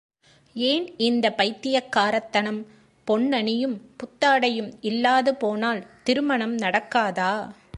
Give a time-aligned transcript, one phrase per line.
[0.55, 2.61] ஏன் இந்தப் பைத்தியக் காரத்தனம்
[3.07, 7.51] பொன்னணியும் புத்தாடையும் இல்லாது போனால் திருமணம் நடக்காதா?